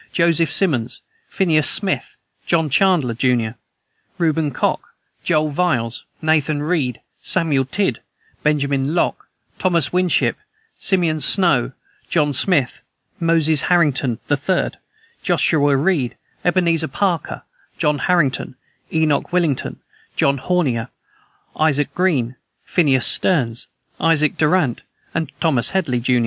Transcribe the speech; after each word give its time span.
Joseph 0.11 0.51
Simonds, 0.51 1.01
Phineas 1.29 1.69
Smith, 1.69 2.17
John 2.47 2.71
Chandler, 2.71 3.13
jun., 3.13 3.53
Reuben 4.17 4.49
Cock, 4.49 4.81
Joel 5.23 5.51
Viles, 5.51 6.05
Nathan 6.23 6.63
Reed, 6.63 7.01
Samuel 7.21 7.65
Tidd, 7.65 7.99
Benjamin 8.41 8.95
Lock, 8.95 9.27
Thomas 9.59 9.93
Winship, 9.93 10.37
Simeon 10.79 11.19
Snow, 11.21 11.73
John 12.09 12.33
Smith, 12.33 12.81
Moses 13.19 13.61
Harrington 13.69 14.17
the 14.25 14.33
3d, 14.33 14.73
Joshua 15.21 15.77
Reed, 15.77 16.17
Ebenezer 16.43 16.87
Parker, 16.87 17.43
John 17.77 17.99
Harrington, 17.99 18.55
Enoch 18.91 19.29
Willington, 19.29 19.75
John 20.15 20.39
Hornier, 20.39 20.87
Isaac 21.55 21.93
Green, 21.93 22.37
Phineas 22.65 23.05
Stearns, 23.05 23.67
Isaac 23.99 24.35
Durant, 24.35 24.81
and 25.13 25.31
Thomas 25.39 25.69
Headley, 25.69 25.99
jun. 25.99 26.19